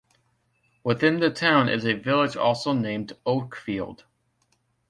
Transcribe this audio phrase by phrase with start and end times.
[0.83, 4.05] Within the town is a village also named Oakfield.